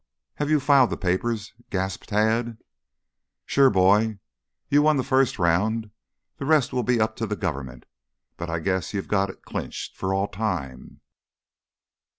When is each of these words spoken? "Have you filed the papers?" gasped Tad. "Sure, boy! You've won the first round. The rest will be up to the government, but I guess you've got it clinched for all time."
"Have 0.37 0.49
you 0.49 0.59
filed 0.59 0.89
the 0.89 0.97
papers?" 0.97 1.53
gasped 1.69 2.09
Tad. 2.09 2.57
"Sure, 3.45 3.69
boy! 3.69 4.17
You've 4.67 4.83
won 4.85 4.97
the 4.97 5.03
first 5.03 5.37
round. 5.37 5.91
The 6.39 6.45
rest 6.45 6.73
will 6.73 6.81
be 6.81 6.99
up 6.99 7.15
to 7.17 7.27
the 7.27 7.35
government, 7.35 7.85
but 8.35 8.49
I 8.49 8.61
guess 8.61 8.95
you've 8.95 9.07
got 9.07 9.29
it 9.29 9.43
clinched 9.43 9.95
for 9.95 10.11
all 10.11 10.27
time." 10.27 11.01